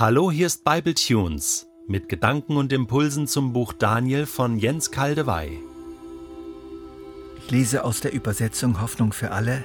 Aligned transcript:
Hallo, 0.00 0.30
hier 0.30 0.46
ist 0.46 0.62
Bible 0.62 0.94
Tunes 0.94 1.66
mit 1.88 2.08
Gedanken 2.08 2.56
und 2.56 2.72
Impulsen 2.72 3.26
zum 3.26 3.52
Buch 3.52 3.72
Daniel 3.72 4.26
von 4.26 4.56
Jens 4.56 4.92
Kaldewey. 4.92 5.58
Ich 7.38 7.50
lese 7.50 7.82
aus 7.82 8.00
der 8.00 8.12
Übersetzung 8.12 8.80
Hoffnung 8.80 9.12
für 9.12 9.32
alle, 9.32 9.64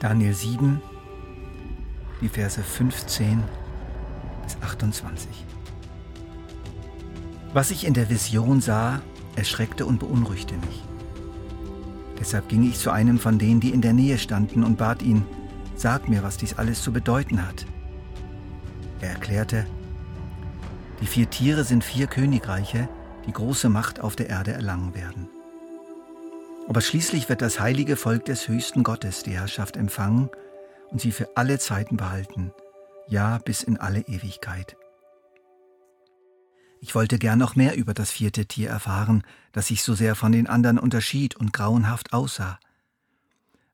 Daniel 0.00 0.32
7, 0.32 0.80
die 2.22 2.28
Verse 2.30 2.62
15 2.62 3.42
bis 4.44 4.56
28. 4.62 5.28
Was 7.52 7.70
ich 7.70 7.84
in 7.84 7.92
der 7.92 8.08
Vision 8.08 8.62
sah, 8.62 9.02
erschreckte 9.36 9.84
und 9.84 9.98
beunruhigte 9.98 10.54
mich. 10.54 10.82
Deshalb 12.18 12.48
ging 12.48 12.62
ich 12.66 12.78
zu 12.78 12.90
einem 12.90 13.18
von 13.18 13.38
denen, 13.38 13.60
die 13.60 13.74
in 13.74 13.82
der 13.82 13.92
Nähe 13.92 14.16
standen, 14.16 14.64
und 14.64 14.78
bat 14.78 15.02
ihn, 15.02 15.26
sag 15.74 16.08
mir, 16.08 16.22
was 16.22 16.38
dies 16.38 16.54
alles 16.54 16.82
zu 16.82 16.94
bedeuten 16.94 17.46
hat. 17.46 17.66
Er 19.32 19.38
erklärte, 19.38 19.66
die 21.00 21.06
vier 21.06 21.30
Tiere 21.30 21.64
sind 21.64 21.82
vier 21.82 22.06
Königreiche, 22.06 22.86
die 23.26 23.32
große 23.32 23.70
Macht 23.70 23.98
auf 23.98 24.14
der 24.14 24.28
Erde 24.28 24.52
erlangen 24.52 24.94
werden. 24.94 25.26
Aber 26.68 26.82
schließlich 26.82 27.30
wird 27.30 27.40
das 27.40 27.58
heilige 27.58 27.96
Volk 27.96 28.26
des 28.26 28.46
höchsten 28.46 28.82
Gottes 28.82 29.22
die 29.22 29.30
Herrschaft 29.30 29.78
empfangen 29.78 30.28
und 30.90 31.00
sie 31.00 31.12
für 31.12 31.34
alle 31.34 31.58
Zeiten 31.58 31.96
behalten, 31.96 32.52
ja 33.08 33.38
bis 33.38 33.62
in 33.62 33.78
alle 33.78 34.00
Ewigkeit. 34.00 34.76
Ich 36.82 36.94
wollte 36.94 37.18
gern 37.18 37.38
noch 37.38 37.56
mehr 37.56 37.74
über 37.74 37.94
das 37.94 38.10
vierte 38.10 38.44
Tier 38.44 38.68
erfahren, 38.68 39.22
das 39.52 39.68
sich 39.68 39.82
so 39.82 39.94
sehr 39.94 40.14
von 40.14 40.32
den 40.32 40.46
anderen 40.46 40.78
unterschied 40.78 41.36
und 41.36 41.54
grauenhaft 41.54 42.12
aussah 42.12 42.58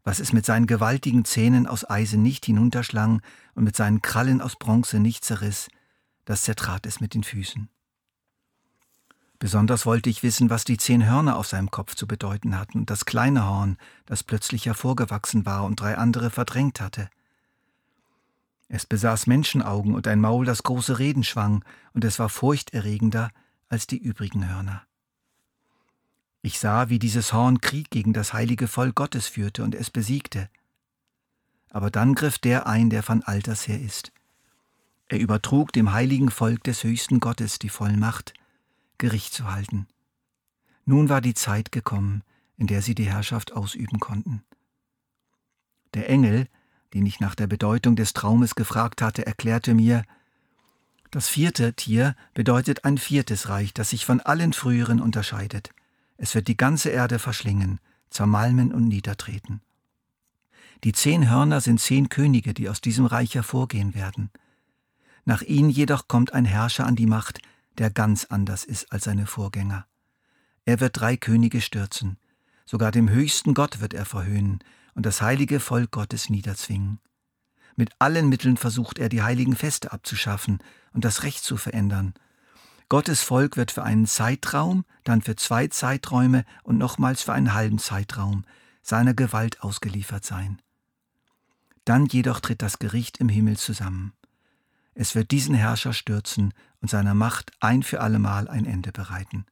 was 0.09 0.21
es 0.21 0.33
mit 0.33 0.47
seinen 0.47 0.67
gewaltigen 0.67 1.27
Zähnen 1.27 1.67
aus 1.67 1.85
Eisen 1.89 2.23
nicht 2.23 2.47
hinunterschlang 2.47 3.21
und 3.55 3.65
mit 3.65 3.77
seinen 3.77 4.01
Krallen 4.01 4.41
aus 4.41 4.57
Bronze 4.57 5.01
nicht 5.01 5.23
zerriss, 5.23 5.69
das 6.25 6.45
zertrat 6.45 6.87
es 6.87 6.99
mit 6.99 7.13
den 7.13 7.25
Füßen. 7.25 7.69
Besonders 9.39 9.85
wollte 9.85 10.09
ich 10.09 10.23
wissen, 10.23 10.49
was 10.49 10.65
die 10.65 10.79
zehn 10.79 11.07
Hörner 11.07 11.37
auf 11.37 11.47
seinem 11.47 11.71
Kopf 11.71 11.95
zu 11.95 12.07
bedeuten 12.07 12.59
hatten 12.59 12.79
und 12.79 12.89
das 12.89 13.05
kleine 13.05 13.45
Horn, 13.45 13.77
das 14.07 14.23
plötzlich 14.23 14.65
hervorgewachsen 14.65 15.45
war 15.45 15.65
und 15.65 15.79
drei 15.79 15.99
andere 15.99 16.31
verdrängt 16.31 16.81
hatte. 16.81 17.11
Es 18.69 18.87
besaß 18.87 19.27
Menschenaugen 19.27 19.95
und 19.95 20.09
ein 20.09 20.23
Maul, 20.23 20.47
das 20.47 20.63
große 20.63 20.99
Reden 20.99 21.23
schwang, 21.23 21.63
und 21.93 22.03
es 22.03 22.19
war 22.19 22.31
furchterregender 22.31 23.31
als 23.69 23.87
die 23.87 23.99
übrigen 23.99 24.49
Hörner. 24.49 24.88
Ich 26.43 26.59
sah, 26.59 26.89
wie 26.89 26.99
dieses 26.99 27.33
Horn 27.33 27.61
Krieg 27.61 27.91
gegen 27.91 28.13
das 28.13 28.33
heilige 28.33 28.69
Volk 28.69 28.95
Gottes 28.95 29.27
führte 29.27 29.65
und 29.65 29.75
es 29.75 29.91
besiegte. 29.91 30.49
Aber 31.71 31.91
dann 31.91 32.15
griff 32.15 32.39
der 32.39 32.67
ein, 32.67 32.91
der 32.91 33.03
von 33.03 33.23
alters 33.23 33.67
her 33.67 33.81
ist. 33.81 34.13
Er 35.09 35.19
übertrug 35.19 35.73
dem 35.73 35.93
heiligen 35.93 36.31
Volk 36.31 36.63
des 36.65 36.85
höchsten 36.85 37.19
Gottes 37.19 37.59
die 37.59 37.69
Vollmacht, 37.69 38.35
Gericht 38.99 39.33
zu 39.33 39.51
halten. 39.51 39.87
Nun 40.85 41.09
war 41.09 41.21
die 41.21 41.35
Zeit 41.35 41.73
gekommen, 41.73 42.23
in 42.57 42.67
der 42.67 42.83
sie 42.83 42.95
die 42.95 43.11
Herrschaft 43.11 43.53
ausüben 43.53 44.01
konnten. 44.01 44.43
Der 45.95 46.09
Engel, 46.09 46.47
den 46.95 47.07
ich 47.07 47.21
nach 47.21 47.35
der 47.35 47.47
Bedeutung 47.47 47.97
des 47.97 48.13
Traumes 48.13 48.55
gefragt 48.55 49.03
hatte, 49.03 49.27
erklärte 49.27 49.75
mir, 49.75 50.05
das 51.11 51.29
vierte 51.29 51.73
Tier 51.75 52.15
bedeutet 52.35 52.85
ein 52.85 52.99
viertes 52.99 53.49
Reich, 53.49 53.73
das 53.73 53.91
sich 53.91 54.05
von 54.05 54.21
allen 54.21 54.53
früheren 54.53 55.01
unterscheidet. 55.01 55.71
Es 56.19 56.35
wird 56.35 56.49
die 56.49 56.57
ganze 56.57 56.91
Erde 56.91 57.21
verschlingen, 57.21 57.79
zermalmen 58.11 58.73
und 58.75 58.89
niedertreten. 58.89 59.63
Die 60.85 60.93
zehn 60.93 61.31
Hörner 61.31 61.61
sind 61.61 61.81
zehn 61.81 62.09
Könige, 62.09 62.55
die 62.55 62.69
aus 62.69 62.81
diesem 62.81 63.07
Reich 63.07 63.37
hervorgehen 63.37 63.95
werden. 63.95 64.31
Nach 65.25 65.43
ihnen 65.43 65.71
jedoch 65.71 66.09
kommt 66.09 66.33
ein 66.33 66.45
Herrscher 66.45 66.87
an 66.87 66.97
die 66.97 67.07
Macht, 67.07 67.41
der 67.79 67.91
ganz 67.91 68.25
anders 68.25 68.65
ist 68.65 68.93
als 68.93 69.05
seine 69.05 69.27
Vorgänger. 69.27 69.87
Er 70.65 70.81
wird 70.81 71.01
drei 71.01 71.17
Könige 71.17 71.61
stürzen, 71.61 72.19
sogar 72.67 72.91
dem 72.91 73.09
höchsten 73.09 73.55
Gott 73.55 73.81
wird 73.81 73.95
er 73.95 74.05
verhöhnen 74.05 74.59
und 74.95 75.07
das 75.07 75.23
heilige 75.23 75.61
Volk 75.61 75.93
Gottes 75.93 76.31
niederzwingen. 76.31 76.99
Mit 77.77 77.93
allen 78.01 78.29
Mitteln 78.29 78.57
versucht 78.57 78.99
er, 78.99 79.09
die 79.09 79.23
heiligen 79.23 79.55
Feste 79.55 79.93
abzuschaffen 79.93 80.59
und 80.93 81.05
das 81.05 81.23
Recht 81.23 81.45
zu 81.45 81.57
verändern 81.57 82.15
Gottes 82.89 83.23
Volk 83.23 83.57
wird 83.57 83.71
für 83.71 83.83
einen 83.83 84.07
Zeitraum, 84.07 84.85
dann 85.05 85.21
für 85.21 85.37
zwei 85.37 85.69
Zeiträume 85.69 86.45
und 86.63 86.79
nochmals 86.79 87.23
für 87.23 87.35
einen 87.35 87.53
halben 87.53 87.79
Zeitraum 87.79 88.45
seiner 88.83 89.13
Gewalt 89.13 89.63
ausgeliefert 89.63 90.25
sein. 90.25 90.63
Dann 91.85 92.07
jedoch 92.07 92.41
tritt 92.41 92.63
das 92.63 92.79
Gericht 92.79 93.19
im 93.19 93.29
Himmel 93.29 93.59
zusammen. 93.59 94.15
Es 94.95 95.15
wird 95.15 95.31
diesen 95.31 95.55
Herrscher 95.55 95.93
stürzen 95.93 96.55
und 96.81 96.89
seiner 96.89 97.15
Macht 97.15 97.53
ein 97.61 97.83
für 97.83 98.01
allemal 98.01 98.49
ein 98.49 98.65
Ende 98.65 98.91
bereiten. 98.91 99.45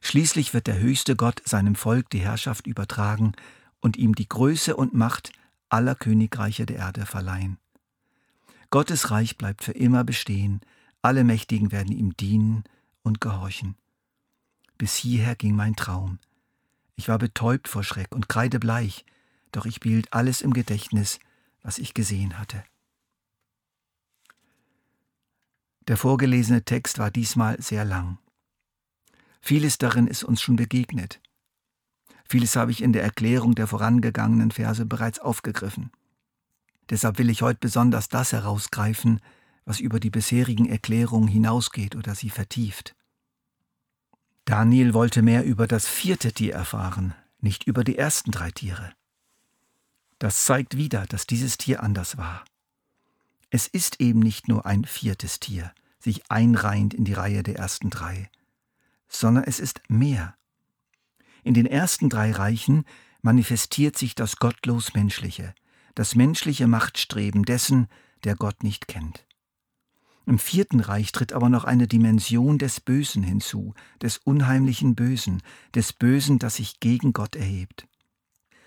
Schließlich 0.00 0.52
wird 0.52 0.66
der 0.66 0.78
höchste 0.80 1.14
Gott 1.14 1.40
seinem 1.44 1.76
Volk 1.76 2.10
die 2.10 2.20
Herrschaft 2.20 2.66
übertragen 2.66 3.32
und 3.80 3.96
ihm 3.96 4.16
die 4.16 4.28
Größe 4.28 4.74
und 4.74 4.94
Macht 4.94 5.32
aller 5.68 5.94
Königreiche 5.94 6.66
der 6.66 6.76
Erde 6.76 7.06
verleihen. 7.06 7.58
Gottes 8.70 9.10
Reich 9.12 9.38
bleibt 9.38 9.62
für 9.62 9.72
immer 9.72 10.02
bestehen, 10.02 10.60
alle 11.02 11.24
Mächtigen 11.24 11.72
werden 11.72 11.92
ihm 11.92 12.16
dienen 12.16 12.64
und 13.02 13.20
gehorchen. 13.20 13.76
Bis 14.78 14.94
hierher 14.94 15.34
ging 15.34 15.54
mein 15.54 15.76
Traum. 15.76 16.18
Ich 16.96 17.08
war 17.08 17.18
betäubt 17.18 17.68
vor 17.68 17.82
Schreck 17.82 18.14
und 18.14 18.28
kreidebleich, 18.28 19.04
doch 19.50 19.66
ich 19.66 19.80
behielt 19.80 20.12
alles 20.12 20.40
im 20.40 20.52
Gedächtnis, 20.52 21.18
was 21.62 21.78
ich 21.78 21.94
gesehen 21.94 22.38
hatte. 22.38 22.64
Der 25.88 25.96
vorgelesene 25.96 26.64
Text 26.64 26.98
war 26.98 27.10
diesmal 27.10 27.60
sehr 27.60 27.84
lang. 27.84 28.18
Vieles 29.40 29.78
darin 29.78 30.06
ist 30.06 30.22
uns 30.22 30.40
schon 30.40 30.54
begegnet. 30.54 31.20
Vieles 32.28 32.54
habe 32.54 32.70
ich 32.70 32.82
in 32.82 32.92
der 32.92 33.02
Erklärung 33.02 33.56
der 33.56 33.66
vorangegangenen 33.66 34.52
Verse 34.52 34.86
bereits 34.86 35.18
aufgegriffen. 35.18 35.90
Deshalb 36.88 37.18
will 37.18 37.30
ich 37.30 37.42
heute 37.42 37.58
besonders 37.60 38.08
das 38.08 38.32
herausgreifen, 38.32 39.20
was 39.64 39.80
über 39.80 40.00
die 40.00 40.10
bisherigen 40.10 40.68
Erklärungen 40.68 41.28
hinausgeht 41.28 41.96
oder 41.96 42.14
sie 42.14 42.30
vertieft. 42.30 42.94
Daniel 44.44 44.92
wollte 44.92 45.22
mehr 45.22 45.44
über 45.44 45.66
das 45.66 45.86
vierte 45.86 46.32
Tier 46.32 46.54
erfahren, 46.54 47.14
nicht 47.40 47.64
über 47.64 47.84
die 47.84 47.96
ersten 47.96 48.32
drei 48.32 48.50
Tiere. 48.50 48.92
Das 50.18 50.44
zeigt 50.44 50.76
wieder, 50.76 51.06
dass 51.06 51.26
dieses 51.26 51.58
Tier 51.58 51.82
anders 51.82 52.16
war. 52.16 52.44
Es 53.50 53.66
ist 53.66 54.00
eben 54.00 54.20
nicht 54.20 54.48
nur 54.48 54.66
ein 54.66 54.84
viertes 54.84 55.40
Tier, 55.40 55.72
sich 55.98 56.30
einreiht 56.30 56.94
in 56.94 57.04
die 57.04 57.12
Reihe 57.12 57.42
der 57.42 57.56
ersten 57.56 57.90
drei, 57.90 58.30
sondern 59.08 59.44
es 59.44 59.60
ist 59.60 59.82
mehr. 59.88 60.36
In 61.44 61.54
den 61.54 61.66
ersten 61.66 62.08
drei 62.08 62.32
Reichen 62.32 62.84
manifestiert 63.20 63.96
sich 63.96 64.14
das 64.14 64.36
gottlos 64.36 64.94
Menschliche, 64.94 65.54
das 65.94 66.14
menschliche 66.14 66.66
Machtstreben 66.66 67.44
dessen, 67.44 67.88
der 68.24 68.36
Gott 68.36 68.62
nicht 68.62 68.88
kennt. 68.88 69.26
Im 70.26 70.38
vierten 70.38 70.80
Reich 70.80 71.12
tritt 71.12 71.32
aber 71.32 71.48
noch 71.48 71.64
eine 71.64 71.88
Dimension 71.88 72.58
des 72.58 72.80
Bösen 72.80 73.22
hinzu, 73.22 73.74
des 74.00 74.18
unheimlichen 74.18 74.94
Bösen, 74.94 75.42
des 75.74 75.92
Bösen, 75.92 76.38
das 76.38 76.56
sich 76.56 76.78
gegen 76.80 77.12
Gott 77.12 77.34
erhebt. 77.34 77.86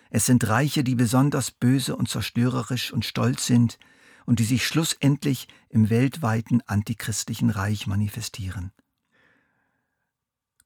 Es 0.10 0.26
sind 0.26 0.48
Reiche, 0.48 0.84
die 0.84 0.96
besonders 0.96 1.52
böse 1.52 1.96
und 1.96 2.10
zerstörerisch 2.10 2.92
und 2.92 3.06
stolz 3.06 3.46
sind 3.46 3.80
und 4.26 4.40
die 4.40 4.44
sich 4.44 4.66
schlussendlich 4.66 5.48
im 5.70 5.90
weltweiten 5.90 6.62
antichristlichen 6.66 7.50
Reich 7.50 7.88
manifestieren. 7.88 8.72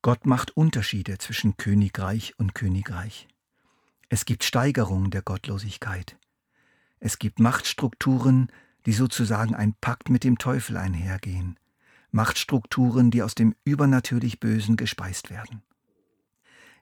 Gott 0.02 0.26
macht 0.26 0.56
Unterschiede 0.56 1.18
zwischen 1.18 1.58
Königreich 1.58 2.34
und 2.38 2.56
Königreich. 2.56 3.28
Es 4.08 4.26
gibt 4.26 4.44
Steigerungen 4.44 5.12
der 5.12 5.22
Gottlosigkeit. 5.22 6.18
Es 7.00 7.20
gibt 7.20 7.40
Machtstrukturen, 7.40 8.48
die 8.86 8.94
sozusagen 8.94 9.56
ein 9.56 9.74
Pakt 9.82 10.10
mit 10.10 10.24
dem 10.24 10.38
Teufel 10.38 10.78
einhergehen, 10.78 11.58
Machtstrukturen, 12.12 13.12
die 13.12 13.22
aus 13.22 13.36
dem 13.36 13.56
übernatürlich 13.64 14.40
Bösen 14.40 14.78
gespeist 14.78 15.30
werden. 15.30 15.62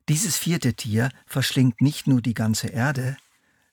Dieses 0.09 0.37
vierte 0.37 0.73
Tier 0.73 1.09
verschlingt 1.25 1.81
nicht 1.81 2.07
nur 2.07 2.21
die 2.21 2.33
ganze 2.33 2.67
Erde, 2.67 3.17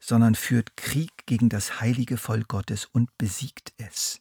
sondern 0.01 0.35
führt 0.35 0.77
Krieg 0.77 1.13
gegen 1.27 1.49
das 1.49 1.81
heilige 1.81 2.17
Volk 2.17 2.49
Gottes 2.49 2.87
und 2.87 3.17
besiegt 3.19 3.73
es. 3.79 4.21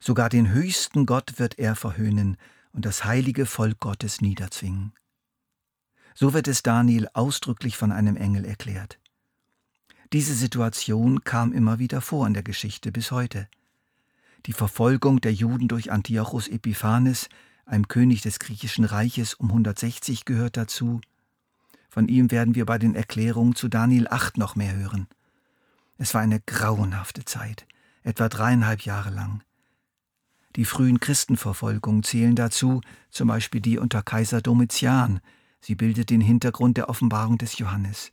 Sogar 0.00 0.28
den 0.28 0.50
höchsten 0.50 1.06
Gott 1.06 1.38
wird 1.38 1.58
er 1.58 1.76
verhöhnen 1.76 2.36
und 2.72 2.84
das 2.84 3.04
heilige 3.04 3.46
Volk 3.46 3.80
Gottes 3.80 4.20
niederzwingen. 4.20 4.94
So 6.14 6.34
wird 6.34 6.48
es 6.48 6.62
Daniel 6.62 7.08
ausdrücklich 7.14 7.76
von 7.76 7.92
einem 7.92 8.16
Engel 8.16 8.44
erklärt. 8.44 8.98
Diese 10.12 10.34
Situation 10.34 11.24
kam 11.24 11.52
immer 11.52 11.78
wieder 11.78 12.02
vor 12.02 12.26
in 12.26 12.34
der 12.34 12.42
Geschichte 12.42 12.92
bis 12.92 13.12
heute. 13.12 13.48
Die 14.44 14.52
Verfolgung 14.52 15.22
der 15.22 15.32
Juden 15.32 15.68
durch 15.68 15.90
Antiochus 15.90 16.48
Epiphanes, 16.48 17.30
einem 17.64 17.88
König 17.88 18.20
des 18.20 18.38
griechischen 18.38 18.84
Reiches 18.84 19.32
um 19.32 19.48
160, 19.48 20.26
gehört 20.26 20.58
dazu. 20.58 21.00
Von 21.88 22.08
ihm 22.08 22.30
werden 22.30 22.54
wir 22.54 22.66
bei 22.66 22.78
den 22.78 22.94
Erklärungen 22.94 23.54
zu 23.54 23.68
Daniel 23.68 24.06
8 24.08 24.36
noch 24.36 24.54
mehr 24.54 24.76
hören. 24.76 25.06
Es 25.96 26.12
war 26.12 26.20
eine 26.20 26.40
grauenhafte 26.40 27.24
Zeit. 27.24 27.66
etwa 28.04 28.28
dreieinhalb 28.28 28.82
Jahre 28.82 29.10
lang. 29.10 29.42
Die 30.56 30.64
frühen 30.64 30.98
Christenverfolgungen 30.98 32.02
zählen 32.02 32.34
dazu, 32.34 32.80
zum 33.10 33.28
Beispiel 33.28 33.60
die 33.60 33.78
unter 33.78 34.02
Kaiser 34.02 34.42
Domitian. 34.42 35.20
Sie 35.60 35.76
bildet 35.76 36.10
den 36.10 36.20
Hintergrund 36.20 36.76
der 36.76 36.88
Offenbarung 36.88 37.38
des 37.38 37.58
Johannes. 37.58 38.10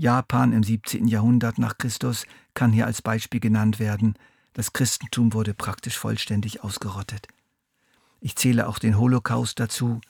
Japan 0.00 0.52
im 0.52 0.62
17. 0.62 1.08
Jahrhundert 1.08 1.58
nach 1.58 1.76
Christus 1.76 2.24
kann 2.54 2.70
hier 2.70 2.86
als 2.86 3.02
Beispiel 3.02 3.40
genannt 3.40 3.80
werden. 3.80 4.14
Das 4.52 4.72
Christentum 4.72 5.32
wurde 5.32 5.54
praktisch 5.54 5.98
vollständig 5.98 6.62
ausgerottet. 6.62 7.26
Ich 8.20 8.36
zähle 8.36 8.68
auch 8.68 8.78
den 8.78 8.96
Holocaust 8.96 9.58
dazu. 9.58 10.00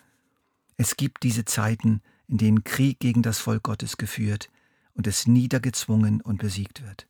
Es 0.77 0.99
gibt 0.99 1.23
diese 1.23 1.47
Zeiten, 1.47 2.03
in 2.27 2.37
denen 2.37 2.65
Krieg 2.65 3.01
gegen 3.01 3.23
das 3.23 3.39
Volk 3.39 3.63
Gottes 3.63 3.97
geführt 3.97 4.51
und 4.93 5.07
es 5.07 5.27
niedergezwungen 5.27 6.21
und 6.21 6.37
besiegt 6.37 6.83
wird. 6.83 7.09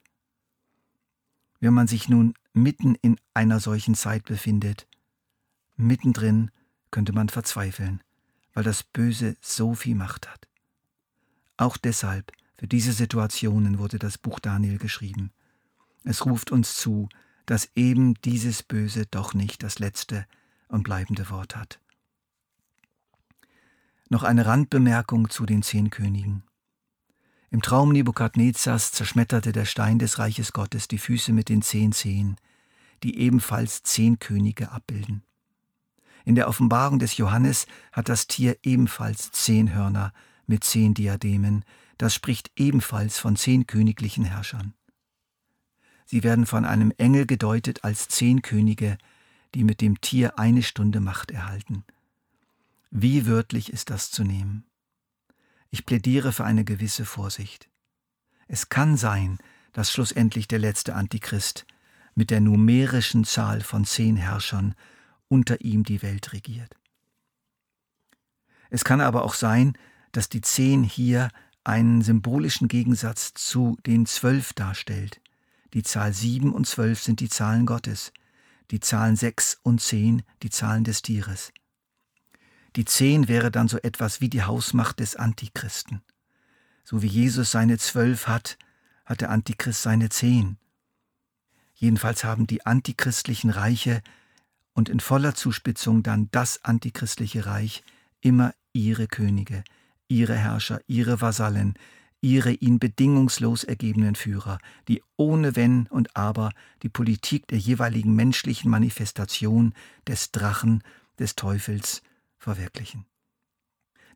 Wenn 1.59 1.75
man 1.75 1.89
sich 1.89 2.09
nun 2.09 2.35
mitten 2.53 2.95
in 2.95 3.19
einer 3.35 3.59
solchen 3.59 3.97
Zeit 3.97 4.25
befindet, 4.25 4.87
mittendrin 5.75 6.53
könnte 6.93 7.13
man 7.13 7.29
verzweifeln, 7.29 8.05
weil 8.55 8.63
das 8.63 8.85
Böse 8.85 9.37
so 9.41 9.75
viel 9.75 9.97
Macht 9.97 10.31
hat. 10.31 10.47
Auch 11.57 11.77
deshalb 11.77 12.31
für 12.59 12.67
diese 12.67 12.93
Situationen 12.93 13.79
wurde 13.79 13.99
das 13.99 14.19
Buch 14.19 14.41
Daniel 14.41 14.79
geschrieben. 14.79 15.31
Es 16.05 16.27
ruft 16.27 16.51
uns 16.51 16.75
zu, 16.75 17.09
dass 17.47 17.71
eben 17.77 18.15
dieses 18.23 18.63
Böse 18.63 19.07
doch 19.07 19.33
nicht 19.33 19.63
das 19.63 19.79
letzte 19.79 20.27
und 20.69 20.83
bleibende 20.83 21.31
Wort 21.31 21.57
hat. 21.57 21.81
Noch 24.11 24.25
eine 24.25 24.45
Randbemerkung 24.45 25.31
zu 25.31 25.47
den 25.47 25.63
zehn 25.63 25.91
Königen. 25.91 26.43
Im 27.51 27.63
Traum 27.63 27.93
Nebukadnezars 27.93 28.93
zerschmetterte 28.93 29.53
der 29.53 29.65
Stein 29.65 29.99
des 29.99 30.19
Reiches 30.19 30.53
Gottes 30.53 30.89
die 30.89 30.99
Füße 30.99 31.33
mit 31.33 31.49
den 31.49 31.63
zehn 31.63 31.93
Zehen, 31.93 32.37
die 33.03 33.19
ebenfalls 33.19 33.83
zehn 33.85 34.19
Könige 34.19 34.73
abbilden. 34.73 35.23
In 36.25 36.35
der 36.35 36.49
Offenbarung 36.49 36.99
des 36.99 37.17
Johannes 37.17 37.67
hat 37.93 38.09
das 38.09 38.27
Tier 38.27 38.59
ebenfalls 38.63 39.31
zehn 39.31 39.73
Hörner 39.75 40.13
mit 40.47 40.65
zehn 40.65 40.93
Diademen, 40.93 41.65
das 41.99 42.15
spricht 42.15 42.51
ebenfalls 42.57 43.19
von 43.19 43.37
zehn 43.37 43.67
königlichen 43.67 44.25
Herrschern. 44.25 44.75
Sie 46.07 46.23
werden 46.23 46.47
von 46.47 46.65
einem 46.65 46.93
Engel 46.97 47.27
gedeutet 47.27 47.85
als 47.85 48.09
zehn 48.09 48.41
Könige, 48.41 48.97
die 49.55 49.65
mit 49.65 49.81
dem 49.81 50.01
Tier 50.01 50.39
eine 50.39 50.63
Stunde 50.63 51.01
Macht 51.01 51.31
erhalten. 51.31 51.85
Wie 52.91 53.27
wörtlich 53.27 53.73
ist 53.73 53.91
das 53.91 54.11
zu 54.11 54.25
nehmen? 54.25 54.65
Ich 55.71 55.85
plädiere 55.85 56.33
für 56.33 56.45
eine 56.45 56.65
gewisse 56.65 57.05
Vorsicht. 57.05 57.69
Es 58.47 58.71
kann 58.71 58.97
sein, 58.97 59.39
dass 59.73 59.93
schlussendlich 59.93 60.49
der 60.49 60.59
letzte 60.59 60.95
Antichrist 60.95 61.67
mit 62.15 62.31
der 62.31 62.41
numerischen 62.41 63.25
Zahl 63.25 63.61
von 63.61 63.85
zehn 63.85 64.17
Herrschern 64.17 64.75
unter 65.29 65.61
ihm 65.61 65.85
die 65.85 66.01
Welt 66.01 66.33
regiert. 66.33 66.75
Es 68.71 68.85
kann 68.85 69.01
aber 69.01 69.25
auch 69.25 69.35
sein, 69.35 69.77
dass 70.13 70.29
die 70.29 70.41
zehn 70.41 70.83
hier 70.83 71.29
einen 71.69 72.01
symbolischen 72.01 72.67
Gegensatz 72.67 73.35
zu 73.35 73.77
den 73.85 74.07
zwölf 74.07 74.55
darstellt. 74.55 75.21
Die 75.75 75.83
Zahl 75.83 76.15
sieben 76.15 76.55
und 76.55 76.67
zwölf 76.67 77.03
sind 77.03 77.21
die 77.21 77.29
Zahlen 77.29 77.67
Gottes, 77.67 78.13
die 78.71 78.81
Zahlen 78.81 79.17
sechs 79.17 79.59
und 79.63 79.81
zehn 79.81 80.23
die 80.43 80.49
Zahlen 80.49 80.85
des 80.85 81.03
Tieres. 81.03 81.53
Die 82.75 82.87
zehn 82.87 83.29
wäre 83.29 83.51
dann 83.51 83.69
so 83.69 83.77
etwas 83.79 84.23
wie 84.23 84.31
die 84.31 84.45
Hausmacht 84.45 84.99
des 85.01 85.17
Antichristen. 85.17 86.03
So 86.85 87.03
wie 87.03 87.07
Jesus 87.07 87.51
seine 87.51 87.77
zwölf 87.77 88.29
hat, 88.29 88.57
hat 89.05 89.21
der 89.21 89.31
Antichrist 89.31 89.83
seine 89.83 90.09
zehn. 90.09 90.57
Jedenfalls 91.75 92.25
haben 92.25 92.47
die 92.47 92.65
antichristlichen 92.65 93.51
Reiche 93.51 94.03
und 94.73 94.89
in 94.89 95.01
voller 95.01 95.35
Zuspitzung 95.35 96.03
dann 96.03 96.31
das 96.31 96.65
antichristliche 96.65 97.45
Reich 97.45 97.85
immer 98.21 98.55
ihre 98.73 99.07
Könige, 99.07 99.65
ihre 100.09 100.37
Herrscher, 100.37 100.81
ihre 100.87 101.21
Vasallen, 101.21 101.75
ihre 102.21 102.53
ihnen 102.53 102.79
bedingungslos 102.79 103.65
ergebenen 103.65 104.15
Führer, 104.15 104.59
die 104.89 105.03
ohne 105.17 105.55
Wenn 105.55 105.87
und 105.87 106.17
Aber 106.17 106.51
die 106.83 106.89
Politik 106.89 107.47
der 107.49 107.59
jeweiligen 107.59 108.15
menschlichen 108.15 108.71
Manifestation 108.71 109.75
des 110.07 110.33
Drachen, 110.33 110.83
des 111.19 111.37
Teufels 111.37 112.03
verwirklichen. 112.37 113.05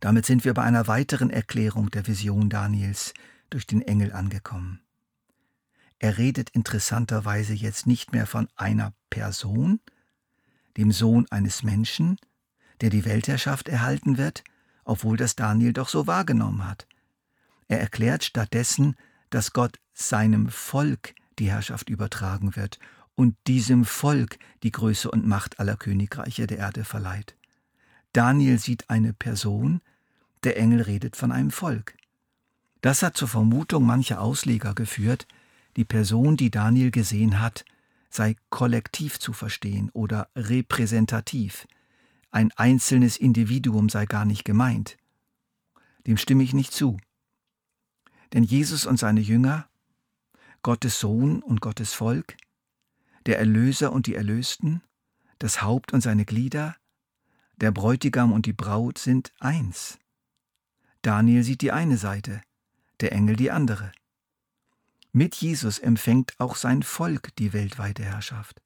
Damit 0.01 0.27
sind 0.27 0.45
wir 0.45 0.55
bei 0.55 0.63
einer 0.63 0.89
weiteren 0.89 1.31
Erklärung 1.31 1.91
der 1.91 2.07
Vision 2.07 2.51
Daniels 2.51 3.15
durch 3.51 3.67
den 3.67 3.83
Engel 3.83 4.13
angekommen. 4.13 4.81
Er 6.01 6.19
redet 6.19 6.51
interessanterweise 6.51 7.53
jetzt 7.53 7.87
nicht 7.87 8.13
mehr 8.13 8.27
von 8.27 8.49
einer 8.57 8.93
Person, 9.11 9.79
dem 10.77 10.91
Sohn 10.91 11.27
eines 11.31 11.63
Menschen, 11.63 12.17
der 12.81 12.91
die 12.91 13.05
Weltherrschaft 13.05 13.69
erhalten 13.69 14.19
wird, 14.19 14.43
obwohl 14.85 15.17
das 15.17 15.37
Daniel 15.37 15.73
doch 15.73 15.89
so 15.89 16.07
wahrgenommen 16.07 16.67
hat. 16.67 16.87
Er 17.69 17.81
erklärt 17.81 18.25
stattdessen, 18.25 18.97
dass 19.31 19.53
Gott 19.53 19.79
seinem 19.93 20.49
Volk 20.49 21.15
die 21.39 21.51
Herrschaft 21.51 21.89
übertragen 21.89 22.57
wird 22.57 22.79
und 23.15 23.37
diesem 23.47 23.85
Volk 23.85 24.39
die 24.63 24.73
Größe 24.73 25.11
und 25.11 25.27
Macht 25.27 25.61
aller 25.61 25.77
Königreiche 25.77 26.47
der 26.47 26.59
Erde 26.59 26.85
verleiht. 26.85 27.37
Daniel 28.13 28.59
sieht 28.59 28.91
eine 28.91 29.13
Person, 29.13 29.81
der 30.45 30.59
Engel 30.59 30.83
redet 30.83 31.17
von 31.17 31.33
einem 31.33 31.51
Volk. 31.51 31.97
Das 32.81 33.03
hat 33.03 33.17
zur 33.17 33.29
Vermutung 33.29 33.87
mancher 33.87 34.21
Ausleger 34.21 34.75
geführt, 34.75 35.27
die 35.77 35.85
Person, 35.85 36.37
die 36.37 36.51
Daniel 36.51 36.91
gesehen 36.91 37.41
hat, 37.41 37.65
sei 38.11 38.37
kollektiv 38.51 39.19
zu 39.19 39.33
verstehen 39.33 39.89
oder 39.95 40.29
repräsentativ, 40.37 41.67
ein 42.33 42.51
einzelnes 42.53 43.17
Individuum 43.17 43.89
sei 43.89 44.07
gar 44.07 44.25
nicht 44.25 44.45
gemeint. 44.45 44.97
Dem 46.07 46.17
stimme 46.17 46.43
ich 46.43 46.55
nicht 46.55 46.73
zu. 46.73 46.97
Denn 48.33 48.43
Jesus 48.43 48.87
und 48.87 48.99
seine 48.99 49.21
Jünger, 49.21 49.69
Gottes 50.63 50.99
Sohn 50.99 51.43
und 51.43 51.61
Gottes 51.61 51.93
Volk, 51.93 52.37
der 53.27 53.39
Erlöser 53.39 53.93
und 53.93 54.07
die 54.07 54.15
Erlösten, 54.15 54.83
das 55.39 55.63
Haupt 55.63 55.93
und 55.93 56.01
seine 56.01 56.25
Glieder, 56.25 56.77
der 57.57 57.71
Bräutigam 57.71 58.33
und 58.33 58.47
die 58.47 58.53
Braut 58.53 58.99
sind 58.99 59.33
eins. 59.39 59.99
Daniel 61.03 61.43
sieht 61.43 61.61
die 61.61 61.73
eine 61.73 61.99
Seite, 61.99 62.41
der 63.01 63.13
Engel 63.13 63.37
die 63.37 63.51
andere. 63.51 63.93
Mit 65.13 65.35
Jesus 65.35 65.79
empfängt 65.79 66.35
auch 66.39 66.57
sein 66.57 66.83
Volk 66.83 67.37
die 67.37 67.53
weltweite 67.53 68.03
Herrschaft. 68.03 68.63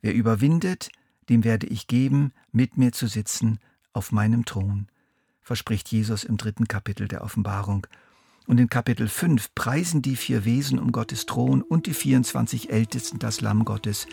Wer 0.00 0.14
überwindet, 0.14 0.90
dem 1.30 1.44
werde 1.44 1.66
ich 1.68 1.86
geben, 1.86 2.32
mit 2.52 2.76
mir 2.76 2.92
zu 2.92 3.06
sitzen 3.06 3.60
auf 3.92 4.12
meinem 4.12 4.44
Thron, 4.44 4.88
verspricht 5.40 5.88
Jesus 5.88 6.24
im 6.24 6.36
dritten 6.36 6.68
Kapitel 6.68 7.08
der 7.08 7.22
Offenbarung. 7.22 7.86
Und 8.46 8.58
in 8.58 8.68
Kapitel 8.68 9.08
5 9.08 9.54
preisen 9.54 10.02
die 10.02 10.16
vier 10.16 10.44
Wesen 10.44 10.78
um 10.80 10.90
Gottes 10.90 11.26
Thron 11.26 11.62
und 11.62 11.86
die 11.86 11.94
24 11.94 12.70
Ältesten 12.70 13.20
das 13.20 13.40
Lamm 13.40 13.64
Gottes. 13.64 14.06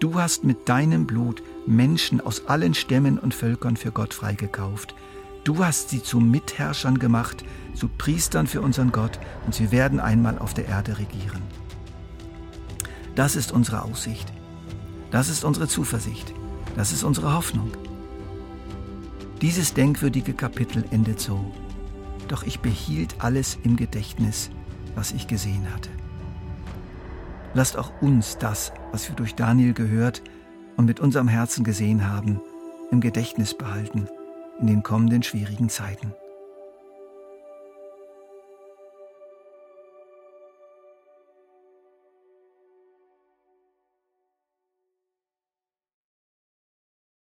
Du 0.00 0.20
hast 0.20 0.44
mit 0.44 0.68
deinem 0.68 1.06
Blut 1.06 1.42
Menschen 1.66 2.20
aus 2.20 2.46
allen 2.46 2.74
Stämmen 2.74 3.18
und 3.18 3.32
Völkern 3.32 3.76
für 3.76 3.92
Gott 3.92 4.12
freigekauft. 4.12 4.94
Du 5.44 5.64
hast 5.64 5.90
sie 5.90 6.02
zu 6.02 6.18
Mitherrschern 6.18 6.98
gemacht, 6.98 7.44
zu 7.74 7.88
Priestern 7.88 8.48
für 8.48 8.60
unseren 8.60 8.90
Gott, 8.90 9.20
und 9.46 9.54
sie 9.54 9.70
werden 9.70 10.00
einmal 10.00 10.38
auf 10.38 10.52
der 10.52 10.66
Erde 10.66 10.98
regieren. 10.98 11.42
Das 13.14 13.36
ist 13.36 13.52
unsere 13.52 13.82
Aussicht. 13.82 14.32
Das 15.12 15.28
ist 15.28 15.44
unsere 15.44 15.68
Zuversicht. 15.68 16.34
Das 16.76 16.92
ist 16.92 17.02
unsere 17.02 17.34
Hoffnung. 17.34 17.72
Dieses 19.42 19.74
denkwürdige 19.74 20.34
Kapitel 20.34 20.84
endet 20.90 21.20
so. 21.20 21.52
Doch 22.28 22.42
ich 22.42 22.60
behielt 22.60 23.16
alles 23.18 23.58
im 23.64 23.76
Gedächtnis, 23.76 24.50
was 24.94 25.12
ich 25.12 25.26
gesehen 25.26 25.66
hatte. 25.72 25.90
Lasst 27.54 27.76
auch 27.76 27.90
uns 28.00 28.38
das, 28.38 28.72
was 28.92 29.08
wir 29.08 29.16
durch 29.16 29.34
Daniel 29.34 29.72
gehört 29.72 30.22
und 30.76 30.84
mit 30.84 31.00
unserem 31.00 31.28
Herzen 31.28 31.64
gesehen 31.64 32.08
haben, 32.08 32.40
im 32.90 33.00
Gedächtnis 33.00 33.56
behalten 33.56 34.08
in 34.60 34.66
den 34.66 34.82
kommenden 34.82 35.22
schwierigen 35.22 35.68
Zeiten. 35.68 36.12